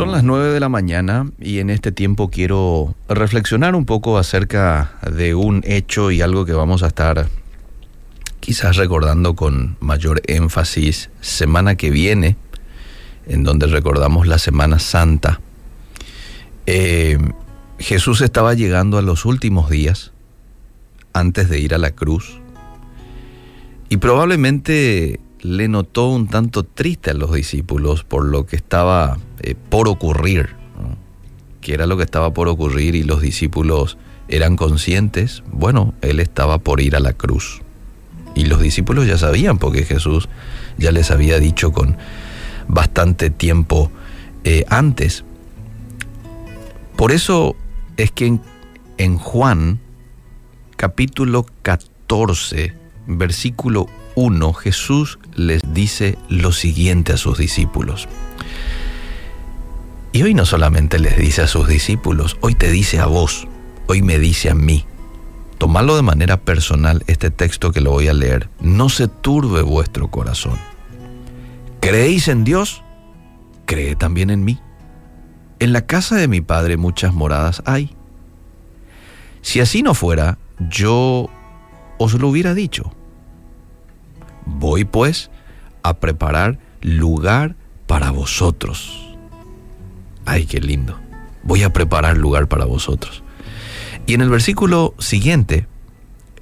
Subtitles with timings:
[0.00, 4.94] Son las 9 de la mañana y en este tiempo quiero reflexionar un poco acerca
[5.14, 7.28] de un hecho y algo que vamos a estar
[8.40, 12.38] quizás recordando con mayor énfasis semana que viene,
[13.26, 15.42] en donde recordamos la Semana Santa.
[16.64, 17.18] Eh,
[17.78, 20.12] Jesús estaba llegando a los últimos días
[21.12, 22.40] antes de ir a la cruz
[23.90, 29.54] y probablemente le notó un tanto triste a los discípulos por lo que estaba eh,
[29.68, 30.50] por ocurrir,
[31.60, 33.98] que era lo que estaba por ocurrir y los discípulos
[34.28, 37.62] eran conscientes, bueno, él estaba por ir a la cruz.
[38.34, 40.28] Y los discípulos ya sabían porque Jesús
[40.78, 41.96] ya les había dicho con
[42.68, 43.90] bastante tiempo
[44.44, 45.24] eh, antes.
[46.96, 47.56] Por eso
[47.96, 48.40] es que en,
[48.98, 49.80] en Juan
[50.76, 52.72] capítulo 14,
[53.06, 53.88] versículo
[54.20, 58.06] 1, Jesús les dice lo siguiente a sus discípulos.
[60.12, 63.48] Y hoy no solamente les dice a sus discípulos, hoy te dice a vos,
[63.86, 64.84] hoy me dice a mí.
[65.56, 68.50] Tomadlo de manera personal este texto que lo voy a leer.
[68.60, 70.58] No se turbe vuestro corazón.
[71.80, 72.82] ¿Creéis en Dios?
[73.64, 74.60] Cree también en mí.
[75.60, 77.96] En la casa de mi Padre muchas moradas hay.
[79.40, 80.36] Si así no fuera,
[80.68, 81.30] yo
[81.96, 82.92] os lo hubiera dicho.
[84.46, 85.30] Voy pues
[85.82, 89.16] a preparar lugar para vosotros.
[90.24, 90.98] Ay, qué lindo.
[91.42, 93.22] Voy a preparar lugar para vosotros.
[94.06, 95.66] Y en el versículo siguiente,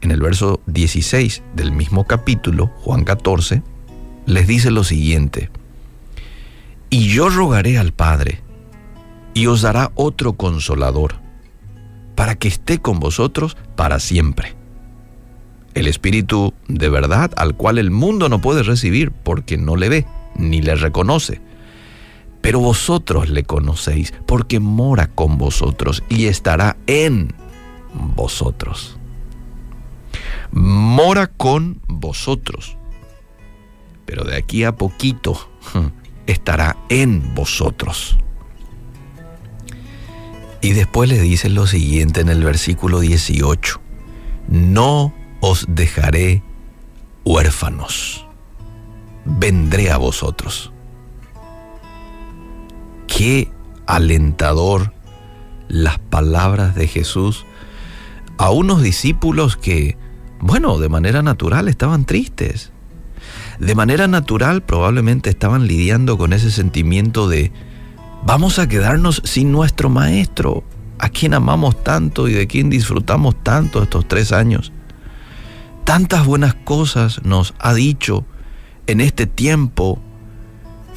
[0.00, 3.62] en el verso 16 del mismo capítulo, Juan 14,
[4.26, 5.50] les dice lo siguiente.
[6.90, 8.42] Y yo rogaré al Padre,
[9.34, 11.16] y os dará otro consolador,
[12.14, 14.54] para que esté con vosotros para siempre.
[15.74, 20.06] El Espíritu de verdad al cual el mundo no puede recibir porque no le ve
[20.36, 21.40] ni le reconoce
[22.44, 27.32] pero vosotros le conocéis porque mora con vosotros y estará en
[27.94, 28.98] vosotros.
[30.52, 32.76] Mora con vosotros.
[34.04, 35.48] Pero de aquí a poquito
[36.26, 38.18] estará en vosotros.
[40.60, 43.80] Y después le dice lo siguiente en el versículo 18.
[44.48, 45.14] No
[45.46, 46.42] os dejaré
[47.22, 48.26] huérfanos.
[49.26, 50.72] Vendré a vosotros
[53.06, 53.52] qué
[53.86, 54.94] alentador
[55.68, 57.44] las palabras de Jesús
[58.38, 59.98] a unos discípulos que,
[60.40, 62.72] bueno, de manera natural estaban tristes.
[63.58, 67.52] De manera natural probablemente estaban lidiando con ese sentimiento de,
[68.24, 70.64] vamos a quedarnos sin nuestro maestro,
[70.98, 74.72] a quien amamos tanto y de quien disfrutamos tanto estos tres años.
[75.94, 78.26] Tantas buenas cosas nos ha dicho
[78.88, 80.00] en este tiempo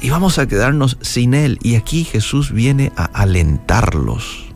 [0.00, 1.58] y vamos a quedarnos sin Él.
[1.64, 4.54] Y aquí Jesús viene a alentarlos.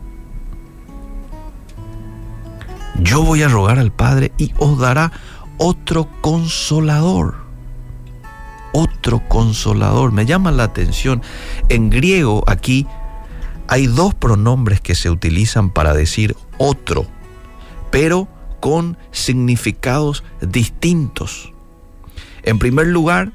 [3.01, 5.11] Yo voy a rogar al Padre y os dará
[5.57, 7.35] otro consolador.
[8.71, 10.13] Otro consolador.
[10.13, 11.21] Me llama la atención.
[11.67, 12.87] En griego aquí
[13.67, 17.07] hay dos pronombres que se utilizan para decir otro,
[17.91, 21.53] pero con significados distintos.
[22.43, 23.31] En primer lugar,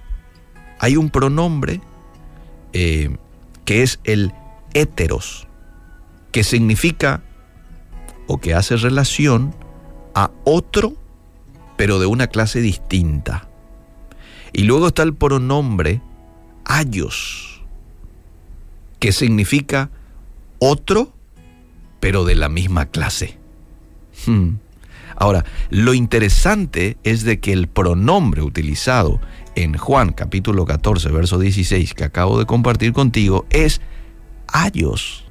[0.78, 1.80] hay un pronombre
[2.72, 3.16] eh,
[3.64, 4.32] que es el
[4.74, 5.46] héteros,
[6.32, 7.22] que significa
[8.26, 9.54] o que hace relación
[10.14, 10.94] a otro,
[11.76, 13.48] pero de una clase distinta.
[14.52, 16.00] Y luego está el pronombre
[16.64, 17.62] ayos,
[18.98, 19.90] que significa
[20.58, 21.12] otro,
[22.00, 23.38] pero de la misma clase.
[24.26, 24.54] Hmm.
[25.16, 29.20] Ahora, lo interesante es de que el pronombre utilizado
[29.54, 33.80] en Juan capítulo 14, verso 16 que acabo de compartir contigo es
[34.48, 35.24] ayos.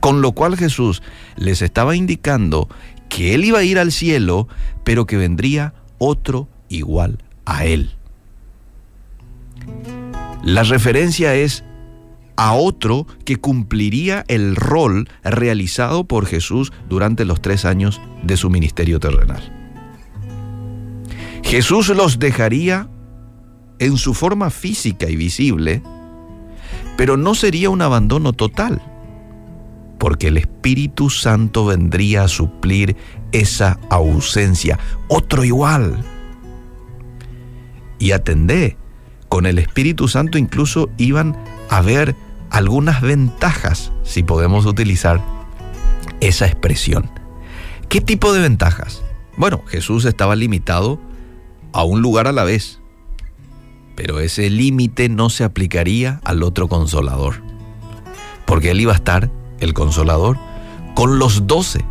[0.00, 1.02] Con lo cual Jesús
[1.36, 2.68] les estaba indicando
[3.08, 4.48] que él iba a ir al cielo,
[4.84, 7.92] pero que vendría otro igual a él.
[10.42, 11.64] La referencia es
[12.36, 18.50] a otro que cumpliría el rol realizado por Jesús durante los tres años de su
[18.50, 19.42] ministerio terrenal.
[21.42, 22.88] Jesús los dejaría
[23.78, 25.82] en su forma física y visible,
[26.96, 28.80] pero no sería un abandono total,
[29.98, 32.96] porque el Espíritu Santo vendría a suplir
[33.32, 34.78] esa ausencia,
[35.08, 36.02] otro igual.
[37.98, 38.76] Y atendé,
[39.28, 41.36] con el Espíritu Santo incluso iban
[41.74, 42.16] a haber
[42.50, 45.20] algunas ventajas, si podemos utilizar
[46.20, 47.10] esa expresión.
[47.88, 49.02] ¿Qué tipo de ventajas?
[49.36, 51.00] Bueno, Jesús estaba limitado
[51.72, 52.80] a un lugar a la vez
[53.94, 57.42] pero ese límite no se aplicaría al otro consolador.
[58.46, 59.30] porque Él iba a estar,
[59.60, 60.38] el consolador,
[60.94, 61.84] con los doce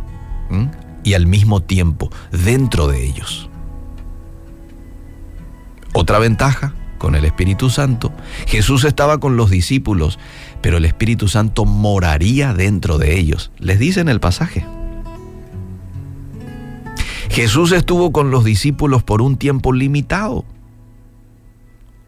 [1.02, 3.50] y al mismo tiempo dentro de ellos.
[5.92, 8.12] Otra ventaja con el Espíritu Santo,
[8.46, 10.18] Jesús estaba con los discípulos,
[10.62, 13.50] pero el Espíritu Santo moraría dentro de ellos.
[13.58, 14.64] Les dice en el pasaje.
[17.28, 20.46] Jesús estuvo con los discípulos por un tiempo limitado,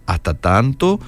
[0.07, 0.99] hasta tanto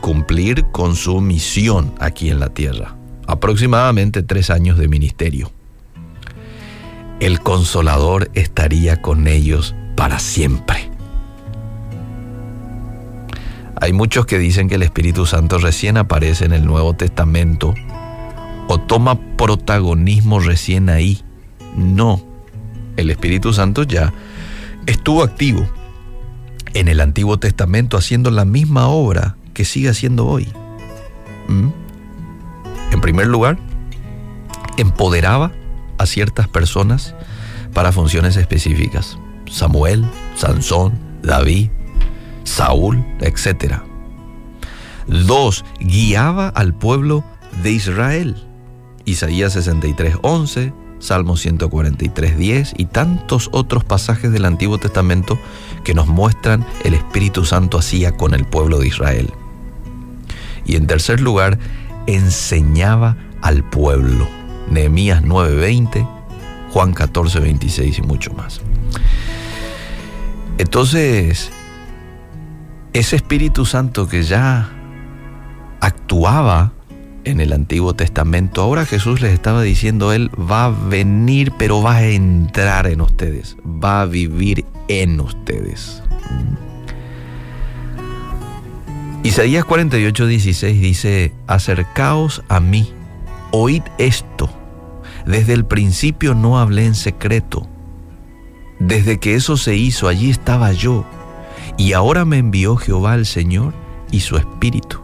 [0.00, 2.96] cumplir con su misión aquí en la tierra,
[3.26, 5.52] aproximadamente tres años de ministerio.
[7.20, 10.91] El consolador estaría con ellos para siempre.
[13.82, 17.74] Hay muchos que dicen que el Espíritu Santo recién aparece en el Nuevo Testamento
[18.68, 21.20] o toma protagonismo recién ahí.
[21.76, 22.24] No,
[22.96, 24.12] el Espíritu Santo ya
[24.86, 25.68] estuvo activo
[26.74, 30.46] en el Antiguo Testamento haciendo la misma obra que sigue haciendo hoy.
[31.48, 31.70] ¿Mm?
[32.92, 33.58] En primer lugar,
[34.76, 35.50] empoderaba
[35.98, 37.16] a ciertas personas
[37.74, 39.18] para funciones específicas.
[39.50, 40.04] Samuel,
[40.36, 40.92] Sansón,
[41.24, 41.70] David,
[42.44, 43.76] Saúl, etc.
[45.06, 47.24] Dos, guiaba al pueblo
[47.62, 48.36] de Israel.
[49.04, 55.38] Isaías 63, 11, Salmo 143, 10 y tantos otros pasajes del Antiguo Testamento
[55.82, 59.32] que nos muestran el Espíritu Santo hacía con el pueblo de Israel.
[60.64, 61.58] Y en tercer lugar,
[62.06, 64.28] enseñaba al pueblo.
[64.70, 66.06] Nehemías 9:20,
[66.70, 68.60] Juan 14:26 y mucho más.
[70.58, 71.50] Entonces,
[72.92, 74.70] ese Espíritu Santo que ya
[75.80, 76.72] actuaba
[77.24, 81.96] en el Antiguo Testamento, ahora Jesús les estaba diciendo, Él va a venir, pero va
[81.96, 86.02] a entrar en ustedes, va a vivir en ustedes.
[89.22, 92.92] Isaías 48, 16 dice, acercaos a mí,
[93.52, 94.50] oíd esto.
[95.26, 97.68] Desde el principio no hablé en secreto.
[98.80, 101.06] Desde que eso se hizo, allí estaba yo.
[101.76, 103.72] Y ahora me envió Jehová el Señor
[104.10, 105.00] y su Espíritu.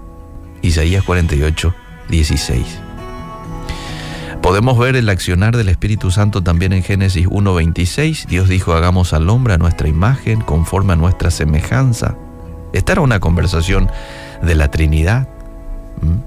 [0.62, 1.74] Isaías 48,
[2.08, 2.80] 16.
[4.42, 8.26] Podemos ver el accionar del Espíritu Santo también en Génesis 1.26.
[8.26, 12.16] Dios dijo, hagamos al hombre a nuestra imagen, conforme a nuestra semejanza.
[12.72, 13.90] Esta era una conversación
[14.42, 15.28] de la Trinidad,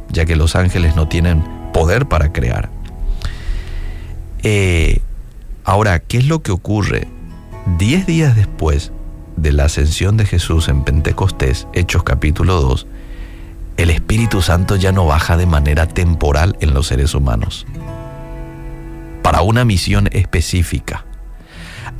[0.09, 1.43] ya que los ángeles no tienen
[1.73, 2.69] poder para crear.
[4.43, 4.99] Eh,
[5.63, 7.07] ahora, ¿qué es lo que ocurre?
[7.77, 8.91] Diez días después
[9.41, 12.87] de la ascensión de Jesús en Pentecostés, Hechos capítulo 2,
[13.77, 17.65] el Espíritu Santo ya no baja de manera temporal en los seres humanos
[19.21, 21.05] para una misión específica.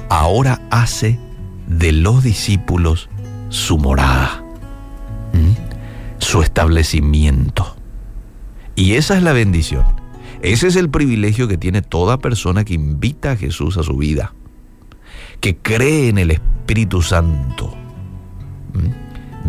[0.10, 1.18] Ahora hace
[1.68, 3.10] de los discípulos
[3.50, 4.44] su morada,
[6.20, 7.76] su establecimiento.
[8.76, 9.86] Y esa es la bendición.
[10.42, 14.34] Ese es el privilegio que tiene toda persona que invita a Jesús a su vida,
[15.42, 17.76] que cree en el Espíritu Santo.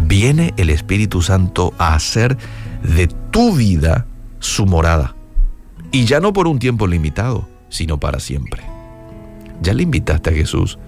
[0.07, 2.37] Viene el Espíritu Santo a hacer
[2.83, 4.07] de tu vida
[4.41, 5.15] su morada.
[5.93, 8.63] Y ya no por un tiempo limitado, sino para siempre.
[9.61, 10.79] ¿Ya le invitaste a Jesús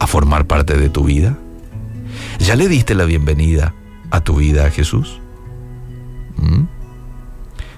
[0.00, 1.38] a formar parte de tu vida?
[2.40, 3.74] ¿Ya le diste la bienvenida
[4.10, 5.20] a tu vida a Jesús?
[6.36, 6.64] ¿Mm?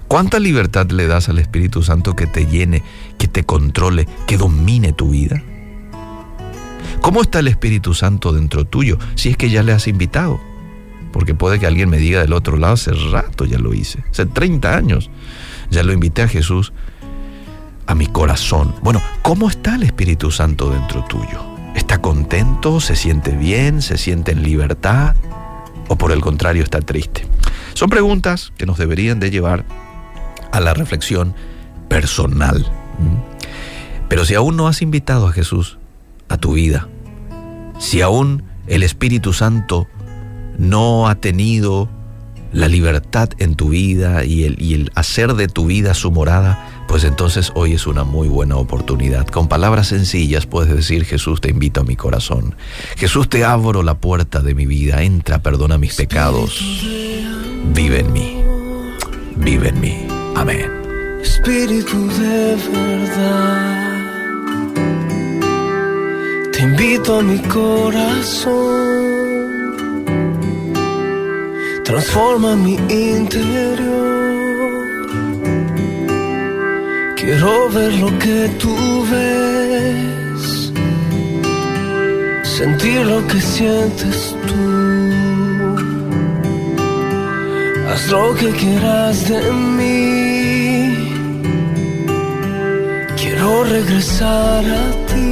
[0.08, 2.82] ¿Cuánta libertad le das al Espíritu Santo que te llene,
[3.18, 5.42] que te controle, que domine tu vida?
[7.00, 10.40] ¿Cómo está el Espíritu Santo dentro tuyo si es que ya le has invitado?
[11.12, 14.26] Porque puede que alguien me diga del otro lado, hace rato ya lo hice, hace
[14.26, 15.10] 30 años
[15.70, 16.72] ya lo invité a Jesús
[17.86, 18.74] a mi corazón.
[18.82, 21.44] Bueno, ¿cómo está el Espíritu Santo dentro tuyo?
[21.74, 22.80] ¿Está contento?
[22.80, 23.82] ¿Se siente bien?
[23.82, 25.16] ¿Se siente en libertad?
[25.88, 27.26] ¿O por el contrario está triste?
[27.74, 29.64] Son preguntas que nos deberían de llevar
[30.52, 31.34] a la reflexión
[31.88, 32.66] personal.
[34.08, 35.78] Pero si aún no has invitado a Jesús
[36.28, 36.88] a tu vida,
[37.78, 39.86] si aún el Espíritu Santo
[40.58, 41.88] no ha tenido
[42.52, 46.84] la libertad en tu vida y el, y el hacer de tu vida su morada,
[46.86, 49.26] pues entonces hoy es una muy buena oportunidad.
[49.26, 52.54] Con palabras sencillas puedes decir, Jesús te invito a mi corazón.
[52.96, 55.02] Jesús te abro la puerta de mi vida.
[55.02, 56.60] Entra, perdona mis pecados.
[57.74, 58.40] Vive en mí.
[59.36, 60.06] Vive en mí.
[60.36, 60.70] Amén.
[61.20, 63.93] Espíritu de verdad.
[66.66, 68.54] Invito a mi corazón.
[71.84, 73.94] Transforma mi interior
[77.26, 78.76] Quiero ver lo que tú
[79.10, 80.72] ves,
[82.42, 84.64] sentir lo que sientes tú.
[87.88, 89.40] haz lo que quieras de
[89.78, 91.08] mí.
[93.16, 95.23] Quiero regresar a ti.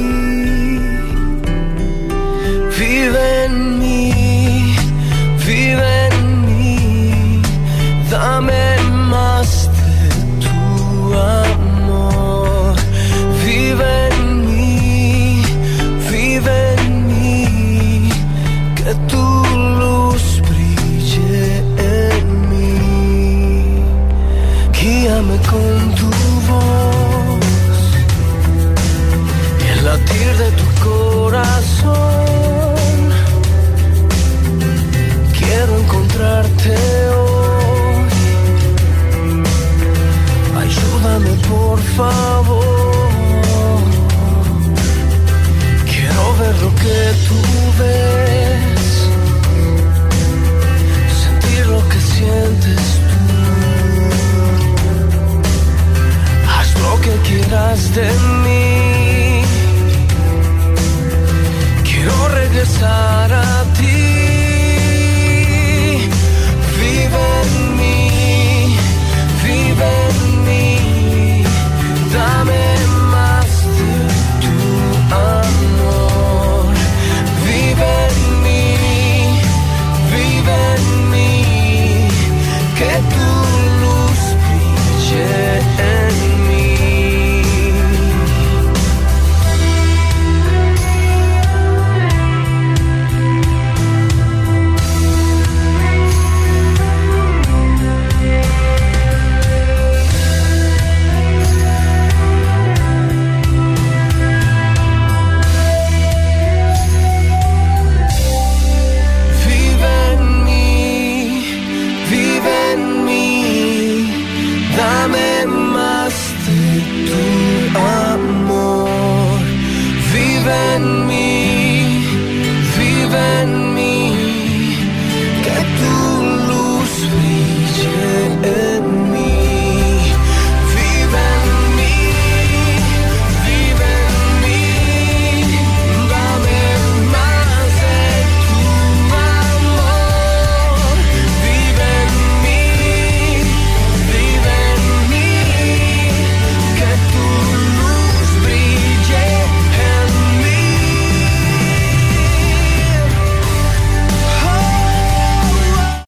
[62.61, 63.62] sara